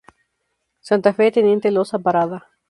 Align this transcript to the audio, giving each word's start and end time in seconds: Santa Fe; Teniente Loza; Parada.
Santa 0.79 1.13
Fe; 1.13 1.29
Teniente 1.31 1.69
Loza; 1.69 1.99
Parada. 2.05 2.39